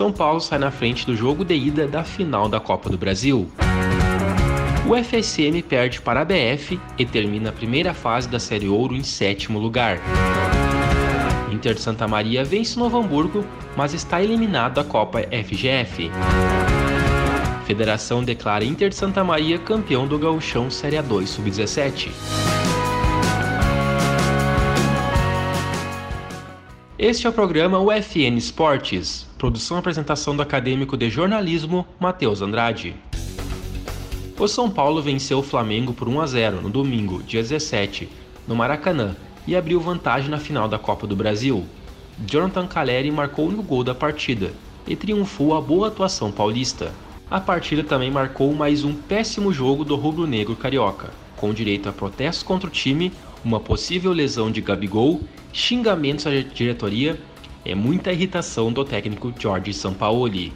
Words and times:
São 0.00 0.10
Paulo 0.10 0.40
sai 0.40 0.58
na 0.58 0.70
frente 0.70 1.04
do 1.04 1.14
jogo 1.14 1.44
de 1.44 1.54
ida 1.54 1.86
da 1.86 2.02
final 2.02 2.48
da 2.48 2.58
Copa 2.58 2.88
do 2.88 2.96
Brasil. 2.96 3.46
O 4.88 4.96
FSM 4.96 5.60
perde 5.60 6.00
para 6.00 6.22
a 6.22 6.24
BF 6.24 6.80
e 6.96 7.04
termina 7.04 7.50
a 7.50 7.52
primeira 7.52 7.92
fase 7.92 8.26
da 8.26 8.40
Série 8.40 8.66
Ouro 8.66 8.94
em 8.94 9.02
sétimo 9.02 9.58
lugar. 9.58 9.98
Inter 11.52 11.74
de 11.74 11.82
Santa 11.82 12.08
Maria 12.08 12.42
vence 12.42 12.78
Novo 12.78 12.96
Hamburgo, 12.96 13.44
mas 13.76 13.92
está 13.92 14.22
eliminado 14.22 14.76
da 14.76 14.84
Copa 14.84 15.20
FGF. 15.20 16.10
Federação 17.66 18.24
declara 18.24 18.64
Inter 18.64 18.88
de 18.88 18.96
Santa 18.96 19.22
Maria 19.22 19.58
campeão 19.58 20.06
do 20.06 20.18
Gauchão 20.18 20.70
Série 20.70 20.96
A2 20.96 21.26
Sub-17. 21.26 22.08
Este 26.98 27.26
é 27.26 27.28
o 27.28 27.32
programa 27.34 27.78
UFN 27.78 28.38
Esportes, 28.38 29.28
produção 29.40 29.78
e 29.78 29.80
apresentação 29.80 30.36
do 30.36 30.42
acadêmico 30.42 30.98
de 30.98 31.08
jornalismo 31.08 31.86
Matheus 31.98 32.42
Andrade. 32.42 32.94
O 34.38 34.46
São 34.46 34.68
Paulo 34.68 35.00
venceu 35.00 35.38
o 35.38 35.42
Flamengo 35.42 35.94
por 35.94 36.10
1 36.10 36.20
a 36.20 36.26
0 36.26 36.60
no 36.60 36.68
domingo, 36.68 37.22
dia 37.22 37.40
17, 37.40 38.06
no 38.46 38.54
Maracanã, 38.54 39.16
e 39.46 39.56
abriu 39.56 39.80
vantagem 39.80 40.28
na 40.28 40.38
final 40.38 40.68
da 40.68 40.78
Copa 40.78 41.06
do 41.06 41.16
Brasil. 41.16 41.64
Jonathan 42.26 42.66
Caleri 42.66 43.10
marcou 43.10 43.48
o 43.48 43.62
gol 43.62 43.82
da 43.82 43.94
partida 43.94 44.52
e 44.86 44.94
triunfou 44.94 45.56
a 45.56 45.60
boa 45.62 45.88
atuação 45.88 46.30
paulista. 46.30 46.92
A 47.30 47.40
partida 47.40 47.82
também 47.82 48.10
marcou 48.10 48.52
mais 48.52 48.84
um 48.84 48.92
péssimo 48.92 49.54
jogo 49.54 49.86
do 49.86 49.96
rubro-negro 49.96 50.54
carioca, 50.54 51.08
com 51.38 51.54
direito 51.54 51.88
a 51.88 51.92
protestos 51.92 52.42
contra 52.42 52.68
o 52.68 52.70
time, 52.70 53.10
uma 53.42 53.58
possível 53.58 54.12
lesão 54.12 54.50
de 54.50 54.60
Gabigol 54.60 55.22
xingamentos 55.50 56.26
à 56.26 56.30
diretoria 56.30 57.18
e 57.64 57.74
muita 57.74 58.12
irritação 58.12 58.72
do 58.72 58.84
técnico 58.84 59.32
Jorge 59.38 59.72
Sampaoli. 59.72 60.52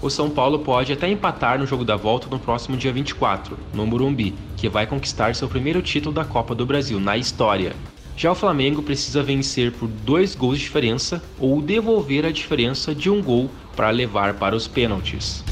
O 0.00 0.10
São 0.10 0.28
Paulo 0.28 0.58
pode 0.58 0.92
até 0.92 1.08
empatar 1.10 1.58
no 1.58 1.66
jogo 1.66 1.84
da 1.84 1.96
volta 1.96 2.28
no 2.28 2.38
próximo 2.38 2.76
dia 2.76 2.92
24, 2.92 3.58
no 3.72 3.86
Morumbi, 3.86 4.34
que 4.56 4.68
vai 4.68 4.86
conquistar 4.86 5.34
seu 5.34 5.48
primeiro 5.48 5.80
título 5.80 6.14
da 6.14 6.24
Copa 6.24 6.54
do 6.54 6.66
Brasil 6.66 7.00
na 7.00 7.16
história. 7.16 7.74
Já 8.16 8.32
o 8.32 8.34
Flamengo 8.34 8.82
precisa 8.82 9.22
vencer 9.22 9.72
por 9.72 9.88
dois 9.88 10.34
gols 10.34 10.58
de 10.58 10.64
diferença 10.64 11.22
ou 11.38 11.60
devolver 11.60 12.24
a 12.24 12.30
diferença 12.30 12.94
de 12.94 13.10
um 13.10 13.22
gol 13.22 13.50
para 13.74 13.90
levar 13.90 14.34
para 14.34 14.56
os 14.56 14.66
pênaltis. 14.66 15.44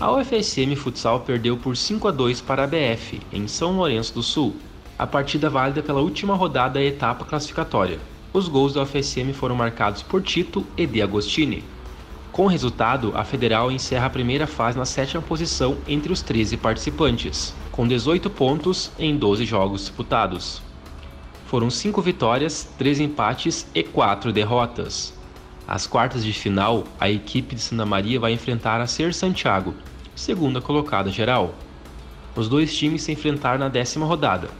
A 0.00 0.10
UFSM 0.12 0.74
Futsal 0.76 1.20
perdeu 1.20 1.56
por 1.56 1.76
5 1.76 2.08
a 2.08 2.10
2 2.10 2.40
para 2.40 2.64
a 2.64 2.66
BF, 2.66 3.20
em 3.32 3.46
São 3.46 3.76
Lourenço 3.76 4.14
do 4.14 4.22
Sul, 4.22 4.56
a 4.98 5.06
partida 5.06 5.50
válida 5.50 5.82
pela 5.82 6.00
última 6.00 6.34
rodada 6.34 6.74
da 6.74 6.82
etapa 6.82 7.24
classificatória. 7.24 7.98
Os 8.32 8.46
gols 8.46 8.72
da 8.72 8.82
UFSM 8.82 9.32
foram 9.32 9.56
marcados 9.56 10.02
por 10.02 10.22
Tito 10.22 10.64
e 10.76 10.86
De 10.86 11.02
Agostini. 11.02 11.64
Com 12.30 12.44
o 12.44 12.48
resultado, 12.48 13.12
a 13.16 13.24
Federal 13.24 13.72
encerra 13.72 14.06
a 14.06 14.10
primeira 14.10 14.46
fase 14.46 14.78
na 14.78 14.84
sétima 14.84 15.20
posição 15.20 15.76
entre 15.88 16.12
os 16.12 16.22
13 16.22 16.56
participantes, 16.56 17.52
com 17.72 17.88
18 17.88 18.30
pontos 18.30 18.92
em 19.00 19.16
12 19.16 19.44
jogos 19.44 19.80
disputados. 19.80 20.62
Foram 21.46 21.68
5 21.68 22.00
vitórias, 22.00 22.68
3 22.78 23.00
empates 23.00 23.66
e 23.74 23.82
4 23.82 24.32
derrotas. 24.32 25.12
Às 25.66 25.88
quartas 25.88 26.24
de 26.24 26.32
final, 26.32 26.84
a 27.00 27.10
equipe 27.10 27.56
de 27.56 27.60
Santa 27.60 27.84
Maria 27.84 28.20
vai 28.20 28.32
enfrentar 28.32 28.80
a 28.80 28.86
Ser 28.86 29.12
Santiago, 29.12 29.74
segunda 30.14 30.60
colocada 30.60 31.10
geral. 31.10 31.52
Os 32.36 32.48
dois 32.48 32.72
times 32.76 33.02
se 33.02 33.10
enfrentaram 33.10 33.58
na 33.58 33.68
décima 33.68 34.06
rodada, 34.06 34.50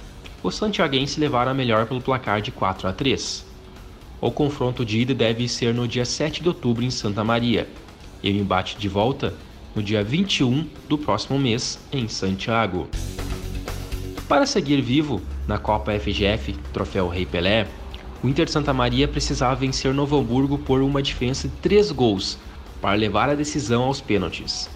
os 0.42 0.56
santiaguenses 0.56 1.18
levaram 1.18 1.52
a 1.52 1.54
melhor 1.54 1.86
pelo 1.86 2.00
placar 2.00 2.40
de 2.40 2.50
4 2.50 2.88
a 2.88 2.92
3. 2.92 3.49
O 4.20 4.30
confronto 4.30 4.84
de 4.84 4.98
ida 4.98 5.14
deve 5.14 5.48
ser 5.48 5.72
no 5.72 5.88
dia 5.88 6.04
7 6.04 6.42
de 6.42 6.48
outubro 6.48 6.84
em 6.84 6.90
Santa 6.90 7.24
Maria 7.24 7.66
e 8.22 8.30
o 8.30 8.36
embate 8.36 8.76
de 8.76 8.86
volta 8.86 9.32
no 9.74 9.82
dia 9.82 10.04
21 10.04 10.66
do 10.86 10.98
próximo 10.98 11.38
mês 11.38 11.78
em 11.90 12.06
Santiago. 12.06 12.86
Para 14.28 14.44
seguir 14.44 14.82
vivo 14.82 15.22
na 15.48 15.56
Copa 15.56 15.98
FGF 15.98 16.52
Troféu 16.70 17.08
Rei 17.08 17.24
Pelé, 17.24 17.66
o 18.22 18.28
Inter 18.28 18.50
Santa 18.50 18.74
Maria 18.74 19.08
precisava 19.08 19.54
vencer 19.54 19.94
Novo 19.94 20.18
Hamburgo 20.18 20.58
por 20.58 20.82
uma 20.82 21.02
diferença 21.02 21.48
de 21.48 21.54
3 21.56 21.90
gols 21.90 22.38
para 22.80 22.96
levar 22.96 23.30
a 23.30 23.34
decisão 23.34 23.84
aos 23.84 24.02
pênaltis. 24.02 24.68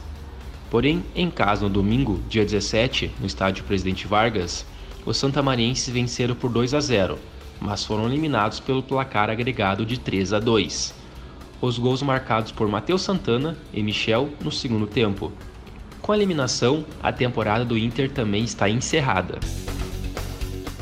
Porém, 0.71 1.05
em 1.15 1.31
casa 1.31 1.65
no 1.65 1.71
domingo, 1.71 2.19
dia 2.31 2.45
17, 2.45 3.11
no 3.21 3.27
estádio 3.27 3.65
Presidente 3.65 4.07
Vargas, 4.07 4.65
os 5.05 5.19
santamarienses 5.19 5.93
venceram 5.93 6.35
por 6.35 6.51
2 6.51 6.73
a 6.73 6.81
0, 6.81 7.19
mas 7.61 7.85
foram 7.85 8.07
eliminados 8.07 8.61
pelo 8.61 8.83
placar 8.83 9.31
agregado 9.31 9.85
de 9.87 9.99
3 9.99 10.33
a 10.33 10.41
2. 10.41 10.95
Os 11.61 11.79
gols 11.79 12.03
marcados 12.03 12.53
por 12.53 12.69
Matheus 12.69 13.03
Santana 13.03 13.57
e 13.73 13.83
Michel 13.83 14.31
no 14.43 14.53
segundo 14.53 14.87
tempo. 14.87 15.33
Com 16.03 16.13
a 16.13 16.17
eliminação, 16.17 16.85
a 17.03 17.11
temporada 17.13 17.65
do 17.65 17.79
Inter 17.79 18.11
também 18.11 18.45
está 18.45 18.69
encerrada. 18.69 19.39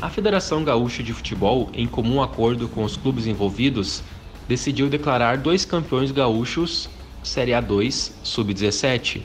A 0.01 0.09
Federação 0.09 0.63
Gaúcha 0.65 1.01
de 1.01 1.13
Futebol, 1.13 1.69
em 1.73 1.87
comum 1.87 2.21
acordo 2.21 2.67
com 2.67 2.83
os 2.83 2.97
clubes 2.97 3.25
envolvidos, 3.25 4.03
decidiu 4.47 4.89
declarar 4.89 5.37
dois 5.37 5.63
campeões 5.63 6.11
gaúchos 6.11 6.89
Série 7.23 7.51
A2 7.51 8.11
Sub-17. 8.21 9.21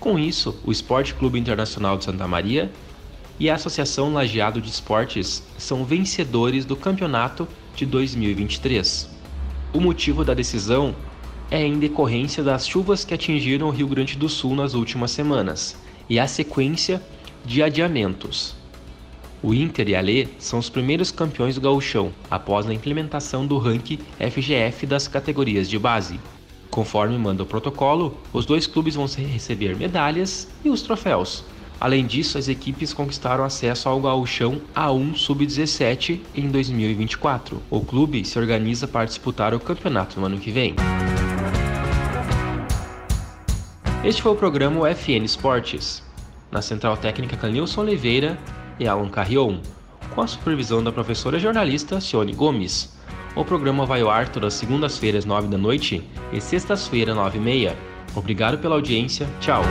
Com 0.00 0.18
isso, 0.18 0.58
o 0.64 0.72
Esporte 0.72 1.12
Clube 1.12 1.38
Internacional 1.38 1.98
de 1.98 2.06
Santa 2.06 2.26
Maria 2.26 2.70
e 3.38 3.50
a 3.50 3.54
Associação 3.54 4.12
Lajeado 4.12 4.60
de 4.60 4.68
Esportes 4.68 5.42
são 5.58 5.84
vencedores 5.84 6.64
do 6.64 6.76
campeonato 6.76 7.48
de 7.74 7.86
2023. 7.86 9.08
O 9.72 9.80
motivo 9.80 10.24
da 10.24 10.34
decisão 10.34 10.94
é 11.50 11.66
em 11.66 11.78
decorrência 11.78 12.42
das 12.42 12.66
chuvas 12.66 13.04
que 13.04 13.14
atingiram 13.14 13.68
o 13.68 13.70
Rio 13.70 13.86
Grande 13.86 14.16
do 14.16 14.28
Sul 14.28 14.54
nas 14.54 14.74
últimas 14.74 15.10
semanas 15.10 15.76
e 16.08 16.18
a 16.18 16.26
sequência 16.26 17.02
de 17.44 17.62
adiamentos. 17.62 18.54
O 19.42 19.52
Inter 19.52 19.88
e 19.88 19.96
a 19.96 20.00
Lê 20.00 20.28
são 20.38 20.58
os 20.58 20.70
primeiros 20.70 21.10
campeões 21.10 21.56
do 21.56 21.60
gauchão 21.60 22.12
após 22.30 22.66
a 22.66 22.72
implementação 22.72 23.44
do 23.46 23.58
ranking 23.58 23.98
FGF 24.18 24.86
das 24.86 25.08
categorias 25.08 25.68
de 25.68 25.78
base. 25.78 26.20
Conforme 26.70 27.18
manda 27.18 27.42
o 27.42 27.46
protocolo, 27.46 28.16
os 28.32 28.46
dois 28.46 28.66
clubes 28.66 28.94
vão 28.94 29.06
receber 29.06 29.76
medalhas 29.76 30.48
e 30.64 30.70
os 30.70 30.80
troféus, 30.80 31.44
Além 31.82 32.06
disso, 32.06 32.38
as 32.38 32.46
equipes 32.46 32.94
conquistaram 32.94 33.42
acesso 33.42 33.88
ao 33.88 34.00
Gauchão 34.00 34.62
A1 34.72 35.16
Sub-17 35.16 36.20
em 36.32 36.48
2024. 36.48 37.60
O 37.68 37.80
clube 37.80 38.24
se 38.24 38.38
organiza 38.38 38.86
para 38.86 39.04
disputar 39.04 39.52
o 39.52 39.58
campeonato 39.58 40.20
no 40.20 40.26
ano 40.26 40.38
que 40.38 40.52
vem. 40.52 40.76
Este 44.04 44.22
foi 44.22 44.30
o 44.30 44.36
programa 44.36 44.88
FN 44.94 45.24
Esportes, 45.24 46.04
na 46.52 46.62
Central 46.62 46.96
Técnica 46.96 47.36
Canilson 47.36 47.80
Oliveira 47.80 48.38
e 48.78 48.86
Alan 48.86 49.08
Carrion, 49.08 49.58
com 50.14 50.20
a 50.20 50.26
supervisão 50.28 50.84
da 50.84 50.92
professora 50.92 51.36
jornalista 51.36 52.00
Cione 52.00 52.32
Gomes. 52.32 52.96
O 53.34 53.44
programa 53.44 53.84
vai 53.84 54.02
ao 54.02 54.10
ar 54.10 54.28
todas 54.28 54.54
segundas-feiras, 54.54 55.24
9 55.24 55.48
da 55.48 55.58
noite 55.58 56.00
e 56.32 56.40
sextas-feiras, 56.40 57.16
9 57.16 57.38
e 57.38 57.40
meia. 57.40 57.76
Obrigado 58.14 58.58
pela 58.58 58.76
audiência, 58.76 59.28
tchau! 59.40 59.64